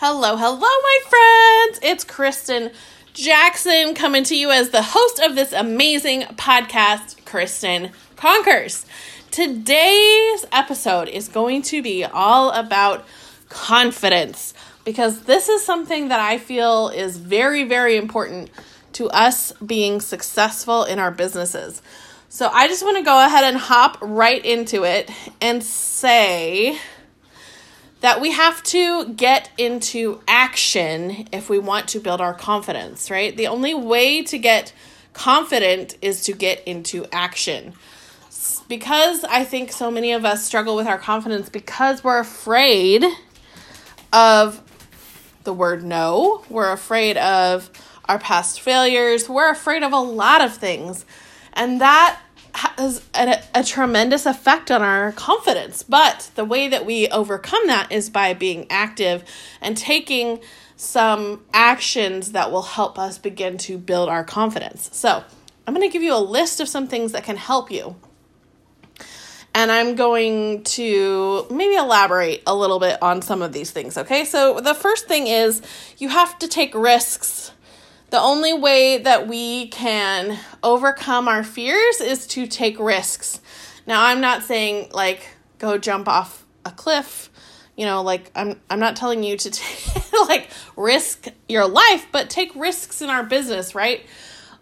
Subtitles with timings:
[0.00, 1.80] Hello, hello, my friends.
[1.82, 2.70] It's Kristen
[3.14, 8.86] Jackson coming to you as the host of this amazing podcast, Kristen Conquers.
[9.32, 13.04] Today's episode is going to be all about
[13.48, 18.50] confidence because this is something that I feel is very, very important
[18.92, 21.82] to us being successful in our businesses.
[22.28, 26.78] So I just want to go ahead and hop right into it and say
[28.00, 33.36] that we have to get into action if we want to build our confidence, right?
[33.36, 34.72] The only way to get
[35.12, 37.74] confident is to get into action.
[38.68, 43.04] Because I think so many of us struggle with our confidence because we're afraid
[44.12, 44.62] of
[45.44, 47.70] the word no, we're afraid of
[48.04, 51.04] our past failures, we're afraid of a lot of things.
[51.54, 52.20] And that
[52.54, 55.82] has a, a, tremendous effect on our confidence.
[55.82, 59.24] But the way that we overcome that is by being active
[59.60, 60.40] and taking
[60.76, 64.90] some actions that will help us begin to build our confidence.
[64.92, 65.24] So,
[65.66, 67.96] I'm going to give you a list of some things that can help you.
[69.54, 74.24] And I'm going to maybe elaborate a little bit on some of these things, okay?
[74.24, 75.60] So, the first thing is
[75.98, 77.52] you have to take risks
[78.10, 83.40] the only way that we can overcome our fears is to take risks.
[83.86, 85.28] Now, I'm not saying like
[85.58, 87.30] go jump off a cliff,
[87.76, 92.30] you know, like I'm I'm not telling you to take, like risk your life, but
[92.30, 94.04] take risks in our business, right?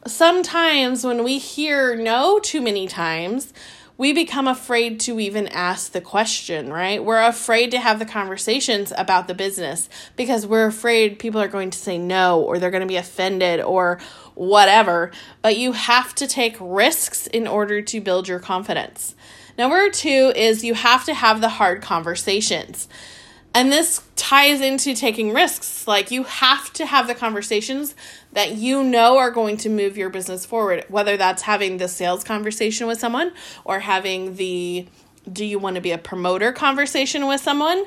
[0.07, 3.53] Sometimes when we hear no too many times,
[3.99, 7.03] we become afraid to even ask the question, right?
[7.03, 11.71] We're afraid to have the conversations about the business because we're afraid people are going
[11.71, 13.99] to say no or they're going to be offended or
[14.35, 15.13] whatever.
[15.41, 19.15] But you have to take risks in order to build your confidence.
[19.57, 22.89] Number two is you have to have the hard conversations.
[23.57, 25.89] And this ties into taking risks.
[25.89, 27.95] Like you have to have the conversations
[28.33, 32.23] that you know are going to move your business forward, whether that's having the sales
[32.23, 33.33] conversation with someone
[33.65, 34.87] or having the
[35.33, 37.87] do you want to be a promoter conversation with someone.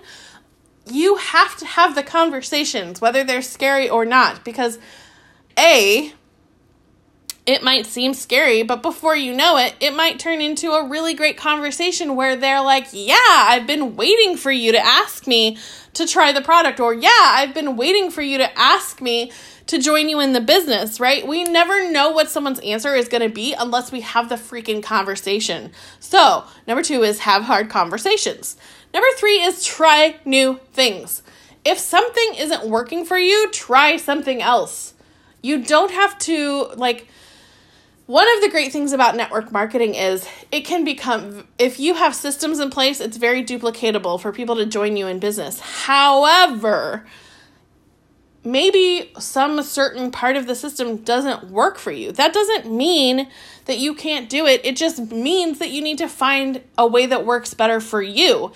[0.87, 4.79] You have to have the conversations, whether they're scary or not, because
[5.55, 6.13] A,
[7.49, 11.15] it might seem scary, but before you know it, it might turn into a really
[11.15, 15.57] great conversation where they're like, Yeah, I've been waiting for you to ask me
[15.95, 19.31] to try the product, or Yeah, I've been waiting for you to ask me
[19.65, 21.27] to join you in the business, right?
[21.27, 24.83] We never know what someone's answer is going to be unless we have the freaking
[24.83, 25.71] conversation.
[25.99, 28.57] So, number two is have hard conversations.
[28.93, 31.23] Number three is try new things.
[31.65, 34.93] If something isn't working for you, try something else.
[35.41, 37.07] You don't have to, like,
[38.09, 42.15] one of the great things about network marketing is it can become, if you have
[42.15, 45.59] systems in place, it's very duplicatable for people to join you in business.
[45.59, 47.05] However,
[48.43, 52.11] maybe some certain part of the system doesn't work for you.
[52.11, 53.29] That doesn't mean
[53.65, 54.65] that you can't do it.
[54.65, 58.53] It just means that you need to find a way that works better for you.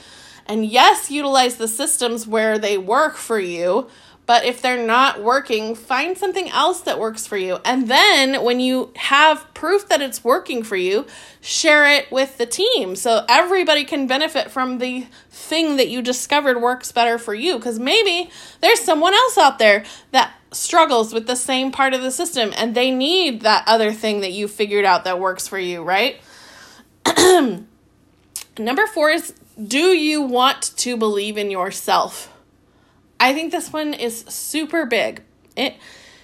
[0.47, 3.87] And yes, utilize the systems where they work for you,
[4.25, 7.59] but if they're not working, find something else that works for you.
[7.65, 11.05] And then when you have proof that it's working for you,
[11.41, 16.61] share it with the team so everybody can benefit from the thing that you discovered
[16.61, 17.57] works better for you.
[17.57, 18.29] Because maybe
[18.61, 22.75] there's someone else out there that struggles with the same part of the system and
[22.75, 26.21] they need that other thing that you figured out that works for you, right?
[28.57, 32.32] Number four is do you want to believe in yourself?
[33.23, 35.23] I think this one is super big.
[35.55, 35.75] It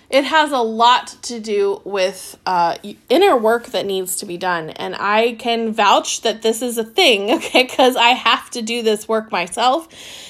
[0.10, 2.76] it has a lot to do with uh,
[3.10, 6.84] inner work that needs to be done, and I can vouch that this is a
[6.84, 7.30] thing.
[7.40, 9.88] Okay, because I have to do this work myself,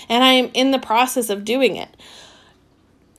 [0.10, 1.90] and I'm in the process of doing it.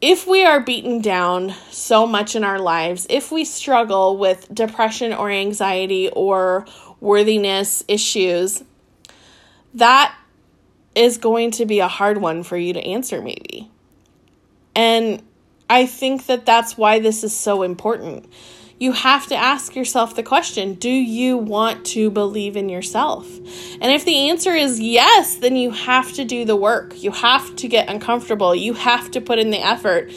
[0.01, 5.13] If we are beaten down so much in our lives, if we struggle with depression
[5.13, 6.67] or anxiety or
[7.01, 8.63] worthiness issues,
[9.75, 10.15] that
[10.95, 13.71] is going to be a hard one for you to answer, maybe.
[14.75, 15.23] And
[15.69, 18.27] I think that that's why this is so important.
[18.79, 23.27] You have to ask yourself the question Do you want to believe in yourself?
[23.81, 27.01] And if the answer is yes, then you have to do the work.
[27.03, 28.55] You have to get uncomfortable.
[28.55, 30.11] You have to put in the effort.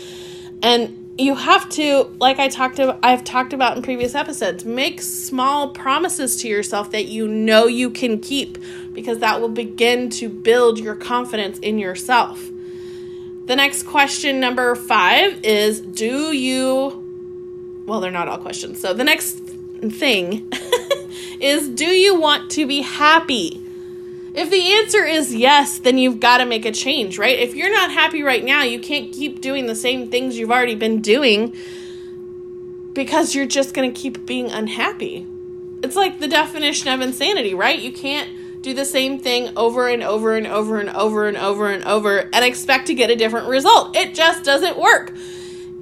[0.63, 4.99] And you have to like i talked about i've talked about in previous episodes make
[4.99, 8.57] small promises to yourself that you know you can keep
[8.93, 12.49] because that will begin to build your confidence in yourself.
[13.45, 16.99] The next question number five is do you
[17.85, 18.79] well they're not all questions.
[18.79, 20.49] So the next thing
[21.41, 23.62] is do you want to be happy
[24.33, 27.37] If the answer is yes, then you've got to make a change, right?
[27.37, 30.75] If you're not happy right now, you can't keep doing the same things you've already
[30.75, 31.55] been doing
[32.93, 35.27] because you're just going to keep being unhappy.
[35.83, 37.79] It's like the definition of insanity, right?
[37.79, 41.69] You can't do the same thing over and over and over and over and over
[41.69, 43.95] and over and expect to get a different result.
[43.95, 45.13] It just doesn't work.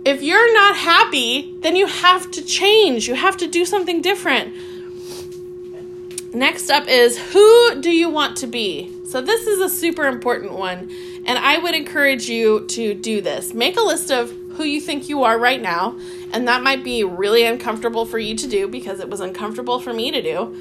[0.03, 3.07] If you're not happy, then you have to change.
[3.07, 4.53] You have to do something different.
[6.33, 8.89] Next up is who do you want to be?
[9.03, 10.89] So, this is a super important one,
[11.25, 13.53] and I would encourage you to do this.
[13.53, 15.97] Make a list of who you think you are right now,
[16.31, 19.91] and that might be really uncomfortable for you to do because it was uncomfortable for
[19.91, 20.55] me to do.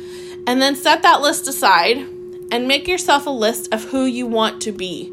[0.44, 1.98] And then set that list aside
[2.50, 5.12] and make yourself a list of who you want to be.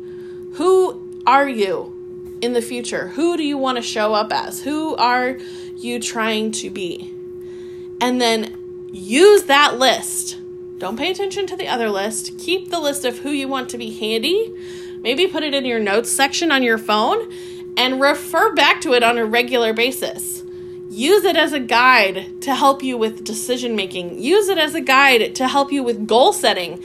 [0.53, 3.09] Who are you in the future?
[3.09, 4.63] Who do you want to show up as?
[4.63, 5.37] Who are
[5.75, 7.13] you trying to be?
[8.01, 10.37] And then use that list
[10.77, 12.37] don't pay attention to the other list.
[12.37, 14.53] Keep the list of who you want to be handy.
[15.01, 17.31] Maybe put it in your notes section on your phone
[17.75, 20.43] and refer back to it on a regular basis.
[20.89, 24.19] Use it as a guide to help you with decision making.
[24.19, 26.81] Use it as a guide to help you with goal setting.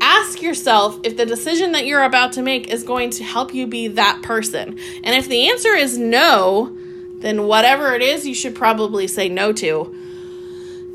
[0.00, 3.66] Ask yourself if the decision that you're about to make is going to help you
[3.66, 4.78] be that person.
[5.04, 6.76] And if the answer is no,
[7.18, 9.94] then whatever it is, you should probably say no to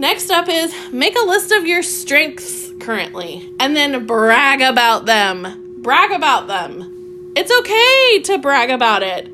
[0.01, 5.77] Next up is make a list of your strengths currently and then brag about them.
[5.77, 7.33] Brag about them.
[7.36, 9.31] It's okay to brag about it.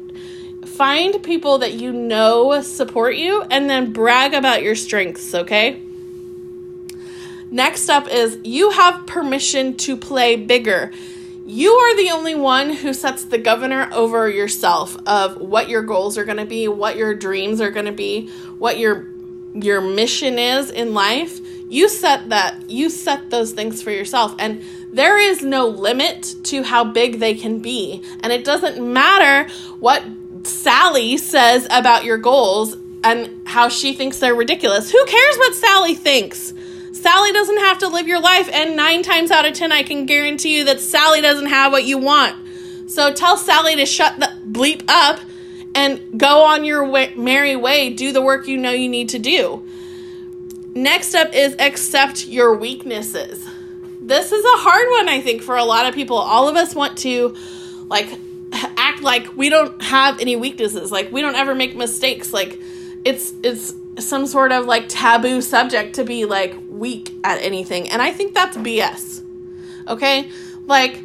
[0.65, 5.81] Find people that you know support you and then brag about your strengths, okay?
[7.49, 10.91] Next up is you have permission to play bigger.
[11.45, 16.17] You are the only one who sets the governor over yourself of what your goals
[16.17, 18.27] are going to be, what your dreams are going to be,
[18.57, 19.07] what your
[19.63, 21.39] your mission is in life,
[21.69, 26.63] you set that you set those things for yourself and there is no limit to
[26.63, 28.01] how big they can be.
[28.21, 30.03] And it doesn't matter what
[30.43, 34.91] Sally says about your goals and how she thinks they're ridiculous.
[34.91, 36.53] Who cares what Sally thinks?
[36.93, 40.07] Sally doesn't have to live your life, and nine times out of ten, I can
[40.07, 42.35] guarantee you that Sally doesn't have what you want.
[42.89, 45.19] So tell Sally to shut the bleep up
[45.77, 47.91] and go on your way, merry way.
[47.91, 49.63] Do the work you know you need to do.
[50.73, 53.47] Next up is accept your weaknesses.
[54.01, 56.17] This is a hard one, I think, for a lot of people.
[56.17, 57.35] All of us want to,
[57.89, 58.07] like,
[58.51, 60.91] act like we don't have any weaknesses.
[60.91, 62.33] Like, we don't ever make mistakes.
[62.33, 62.59] Like,
[63.05, 67.89] it's, it's, some sort of like taboo subject to be like weak at anything.
[67.89, 69.23] And I think that's BS.
[69.87, 70.29] Okay?
[70.67, 71.01] Like,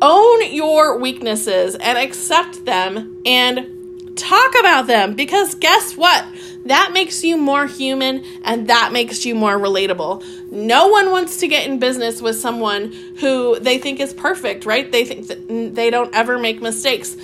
[0.00, 6.24] own your weaknesses and accept them and talk about them because guess what?
[6.66, 10.24] That makes you more human and that makes you more relatable.
[10.50, 14.90] No one wants to get in business with someone who they think is perfect, right?
[14.90, 17.16] They think that they don't ever make mistakes.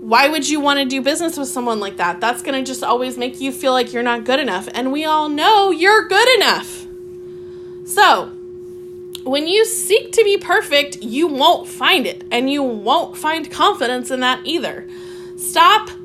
[0.00, 2.20] Why would you want to do business with someone like that?
[2.20, 4.68] That's going to just always make you feel like you're not good enough.
[4.74, 6.86] And we all know you're good enough.
[7.84, 8.32] So,
[9.30, 14.10] when you seek to be perfect, you won't find it, and you won't find confidence
[14.10, 14.88] in that either.
[15.36, 15.90] Stop.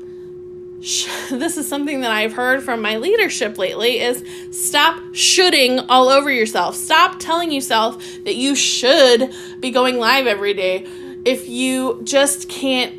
[1.28, 6.30] This is something that I've heard from my leadership lately is stop shooting all over
[6.30, 6.76] yourself.
[6.76, 10.86] Stop telling yourself that you should be going live every day
[11.24, 12.94] if you just can't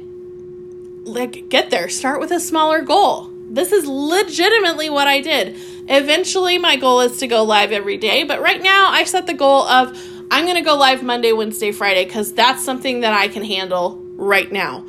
[1.08, 1.88] like get there.
[1.88, 3.30] Start with a smaller goal.
[3.50, 5.56] This is legitimately what I did.
[5.88, 9.34] Eventually, my goal is to go live every day, but right now I set the
[9.34, 9.98] goal of
[10.30, 14.02] I'm going to go live Monday, Wednesday, Friday because that's something that I can handle
[14.16, 14.86] right now.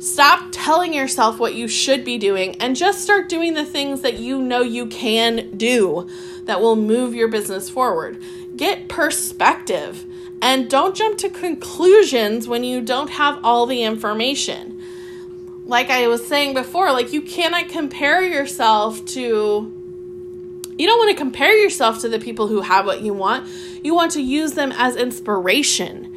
[0.00, 4.18] Stop telling yourself what you should be doing and just start doing the things that
[4.18, 6.08] you know you can do
[6.44, 8.22] that will move your business forward.
[8.56, 10.04] Get perspective
[10.42, 14.82] and don't jump to conclusions when you don't have all the information.
[15.64, 19.73] Like I was saying before, like you cannot compare yourself to
[20.76, 23.48] you don't want to compare yourself to the people who have what you want.
[23.82, 26.16] You want to use them as inspiration.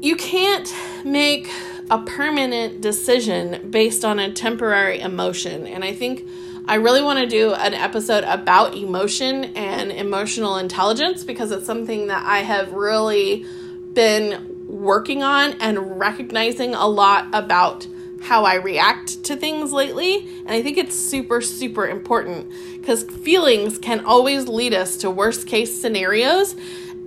[0.00, 0.72] You can't
[1.04, 1.50] make
[1.90, 5.66] a permanent decision based on a temporary emotion.
[5.66, 6.26] And I think
[6.66, 12.06] I really want to do an episode about emotion and emotional intelligence because it's something
[12.06, 13.44] that I have really
[13.92, 17.88] been working on and recognizing a lot about
[18.20, 20.28] how I react to things lately.
[20.40, 25.46] And I think it's super, super important because feelings can always lead us to worst
[25.46, 26.54] case scenarios.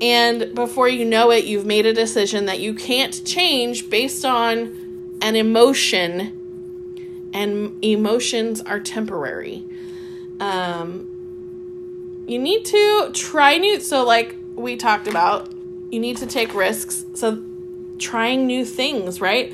[0.01, 5.17] And before you know it, you've made a decision that you can't change based on
[5.21, 9.63] an emotion, and emotions are temporary.
[10.41, 15.49] Um, you need to try new, so like we talked about,
[15.91, 17.05] You need to take risks.
[17.13, 17.43] So,
[17.99, 19.53] trying new things, right?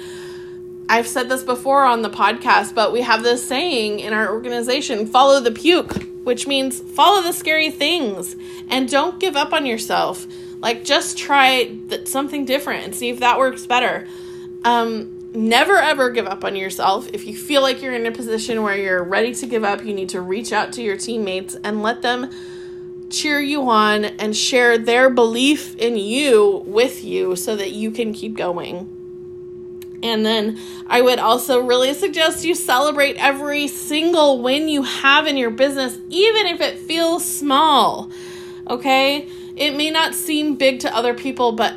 [0.91, 5.05] I've said this before on the podcast, but we have this saying in our organization
[5.05, 5.93] follow the puke,
[6.24, 8.36] which means follow the scary things
[8.69, 10.25] and don't give up on yourself.
[10.60, 14.08] Like, just try th- something different and see if that works better.
[14.65, 17.08] Um, never ever give up on yourself.
[17.13, 19.93] If you feel like you're in a position where you're ready to give up, you
[19.93, 22.31] need to reach out to your teammates and let them
[23.12, 28.12] cheer you on and share their belief in you with you so that you can
[28.12, 28.99] keep going.
[30.01, 35.38] And then I would also really suggest you celebrate every single win you have in
[35.38, 38.10] your business, even if it feels small.
[38.68, 39.27] Okay?
[39.56, 41.75] It may not seem big to other people, but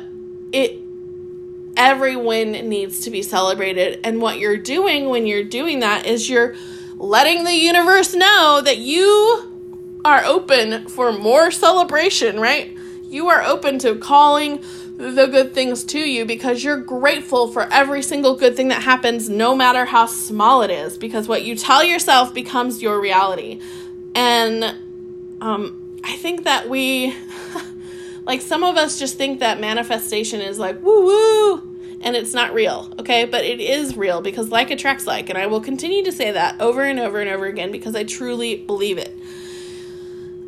[0.51, 0.79] it
[1.75, 3.99] every win needs to be celebrated.
[4.03, 6.55] And what you're doing when you're doing that is you're
[6.97, 12.77] letting the universe know that you are open for more celebration, right?
[13.03, 14.63] You are open to calling
[15.11, 19.29] the good things to you because you're grateful for every single good thing that happens,
[19.29, 23.59] no matter how small it is, because what you tell yourself becomes your reality.
[24.15, 24.63] And
[25.41, 27.15] um, I think that we
[28.25, 32.53] like some of us just think that manifestation is like woo woo and it's not
[32.53, 33.25] real, okay?
[33.25, 36.59] But it is real because like attracts like, and I will continue to say that
[36.59, 39.17] over and over and over again because I truly believe it.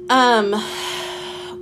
[0.09, 0.53] Um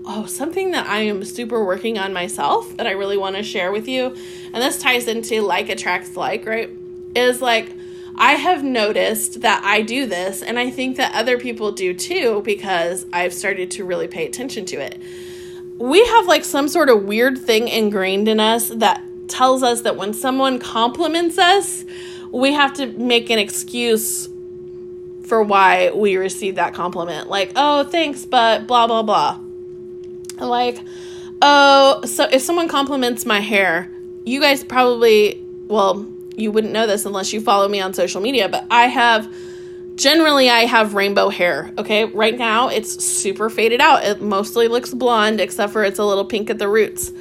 [0.05, 3.72] oh, something that I am super working on myself that I really want to share
[3.72, 4.15] with you,
[4.53, 6.69] and this ties into like attracts like, right?
[7.15, 7.72] Is like
[8.15, 12.41] I have noticed that I do this, and I think that other people do too
[12.43, 15.01] because I've started to really pay attention to it
[15.77, 19.98] we have like some sort of weird thing ingrained in us that tells us that
[19.98, 21.83] when someone compliments us,
[22.31, 24.27] we have to make an excuse
[25.25, 27.29] for why we received that compliment.
[27.29, 29.39] Like, oh, thanks, but blah, blah, blah.
[30.45, 30.79] Like,
[31.41, 33.89] oh, so if someone compliments my hair,
[34.25, 38.50] you guys probably, well, you wouldn't know this unless you follow me on social media,
[38.50, 39.33] but I have
[39.95, 41.71] generally I have rainbow hair.
[41.77, 44.03] Okay, right now it's super faded out.
[44.03, 47.12] It mostly looks blonde except for it's a little pink at the roots.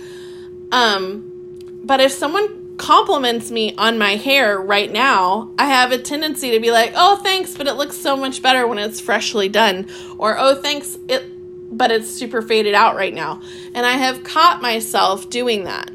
[0.71, 6.52] Um, but if someone compliments me on my hair right now, I have a tendency
[6.52, 9.87] to be like, "Oh, thanks, but it looks so much better when it's freshly done,"
[10.19, 11.32] or "Oh, thanks, it
[11.73, 13.41] but it's super faded out right now."
[13.75, 15.91] And I have caught myself doing that.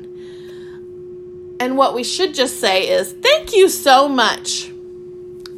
[1.59, 4.71] And what we should just say is, "Thank you so much."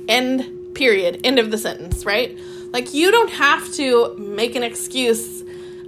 [0.08, 2.38] End period end of the sentence right
[2.72, 5.44] like you don't have to make an excuse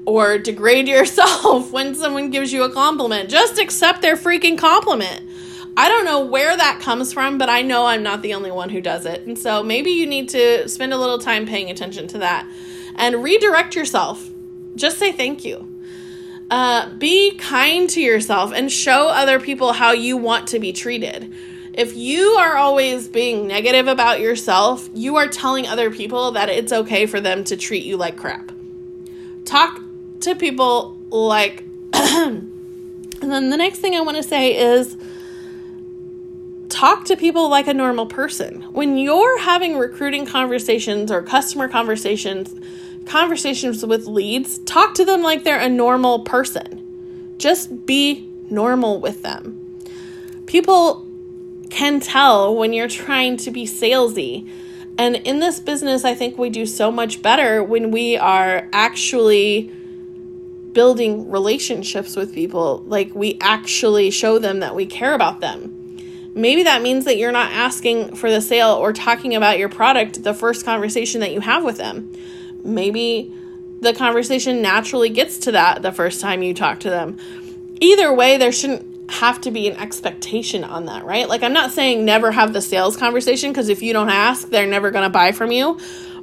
[0.06, 5.22] or degrade yourself when someone gives you a compliment just accept their freaking compliment
[5.78, 8.68] I don't know where that comes from, but I know I'm not the only one
[8.68, 9.26] who does it.
[9.26, 12.46] And so maybe you need to spend a little time paying attention to that
[12.96, 14.30] and redirect yourself.
[14.76, 15.68] Just say thank you.
[16.50, 21.34] Uh, be kind to yourself and show other people how you want to be treated.
[21.74, 26.74] If you are always being negative about yourself, you are telling other people that it's
[26.74, 28.52] okay for them to treat you like crap.
[29.46, 29.80] Talk
[30.22, 31.64] to people like.
[31.94, 32.52] and
[33.22, 34.98] then the next thing I want to say is
[36.82, 38.64] talk to people like a normal person.
[38.74, 42.56] When you're having recruiting conversations or customer conversations,
[43.06, 47.36] conversations with leads, talk to them like they're a normal person.
[47.38, 49.80] Just be normal with them.
[50.48, 51.06] People
[51.70, 54.50] can tell when you're trying to be salesy.
[54.98, 59.72] And in this business, I think we do so much better when we are actually
[60.74, 62.84] building relationships with people.
[62.88, 65.78] Like we actually show them that we care about them.
[66.34, 70.24] Maybe that means that you're not asking for the sale or talking about your product
[70.24, 72.14] the first conversation that you have with them.
[72.64, 73.34] Maybe
[73.82, 77.18] the conversation naturally gets to that the first time you talk to them.
[77.82, 81.28] Either way, there shouldn't have to be an expectation on that, right?
[81.28, 84.68] Like, I'm not saying never have the sales conversation because if you don't ask, they're
[84.68, 85.80] never going to buy from you.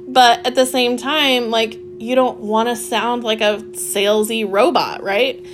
[0.07, 5.03] But at the same time, like, you don't want to sound like a salesy robot,
[5.03, 5.45] right?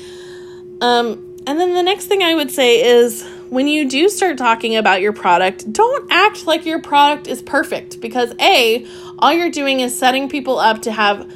[0.80, 4.76] Um, and then the next thing I would say is when you do start talking
[4.76, 8.86] about your product, don't act like your product is perfect because A,
[9.20, 11.32] all you're doing is setting people up to have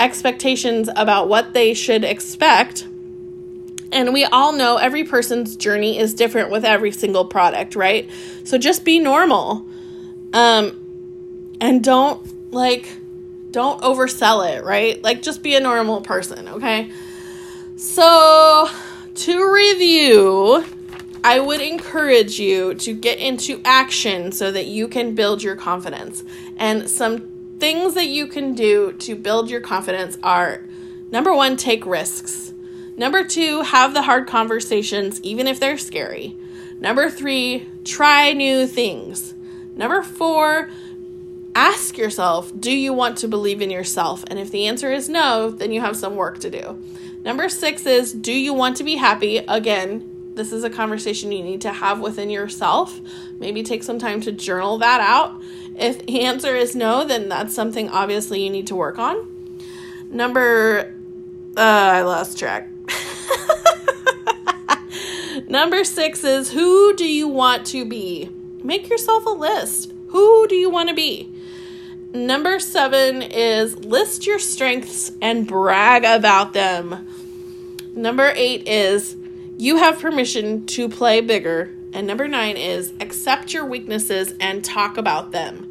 [0.00, 2.86] expectations about what they should expect
[3.92, 8.10] and we all know every person's journey is different with every single product, right?
[8.44, 9.66] So just be normal.
[10.32, 12.88] Um and don't like
[13.50, 15.02] don't oversell it, right?
[15.02, 16.90] Like just be a normal person, okay?
[17.76, 18.68] So
[19.14, 20.64] to review,
[21.24, 26.24] I would encourage you to get into action so that you can build your confidence.
[26.56, 30.64] And some things that you can do to build your confidence are
[31.10, 32.52] number 1, take risks.
[32.96, 36.36] Number two, have the hard conversations, even if they're scary.
[36.78, 39.34] Number three, try new things.
[39.74, 40.68] Number four,
[41.54, 44.24] ask yourself, do you want to believe in yourself?
[44.26, 46.82] And if the answer is no, then you have some work to do.
[47.24, 49.38] Number six is, do you want to be happy?
[49.38, 53.00] Again, this is a conversation you need to have within yourself.
[53.38, 55.40] Maybe take some time to journal that out.
[55.76, 59.58] If the answer is no, then that's something obviously you need to work on.
[60.10, 60.94] Number,
[61.56, 62.68] uh, I lost track.
[65.48, 68.30] Number six is who do you want to be?
[68.62, 69.92] Make yourself a list.
[70.08, 71.32] Who do you want to be?
[72.14, 77.08] Number seven is list your strengths and brag about them.
[77.94, 79.16] Number eight is
[79.62, 81.72] you have permission to play bigger.
[81.92, 85.68] And number nine is accept your weaknesses and talk about them.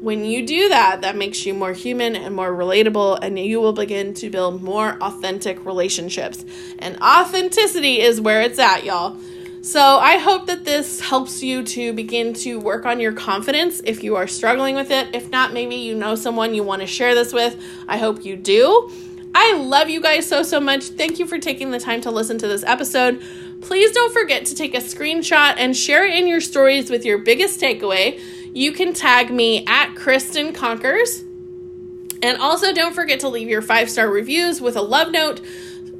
[0.00, 3.72] When you do that, that makes you more human and more relatable, and you will
[3.72, 6.44] begin to build more authentic relationships.
[6.78, 9.16] And authenticity is where it's at, y'all.
[9.62, 14.04] So, I hope that this helps you to begin to work on your confidence if
[14.04, 15.12] you are struggling with it.
[15.12, 17.60] If not, maybe you know someone you want to share this with.
[17.88, 18.92] I hope you do.
[19.34, 20.84] I love you guys so, so much.
[20.84, 23.22] Thank you for taking the time to listen to this episode.
[23.60, 27.18] Please don't forget to take a screenshot and share it in your stories with your
[27.18, 28.20] biggest takeaway
[28.54, 31.24] you can tag me at Kristen Conquers.
[32.22, 35.40] And also, don't forget to leave your five star reviews with a love note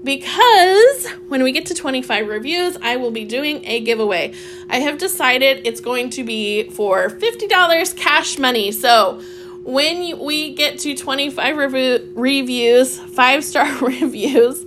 [0.05, 4.35] because when we get to 25 reviews, I will be doing a giveaway.
[4.71, 8.71] I have decided it's going to be for $50 cash money.
[8.71, 9.21] So
[9.65, 14.65] when we get to 25 rev- reviews, five star reviews,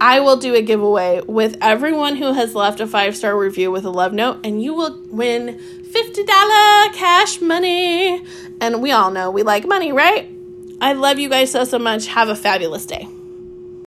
[0.00, 3.84] I will do a giveaway with everyone who has left a five star review with
[3.84, 8.22] a love note, and you will win $50 cash money.
[8.60, 10.30] And we all know we like money, right?
[10.80, 12.06] I love you guys so, so much.
[12.06, 13.08] Have a fabulous day.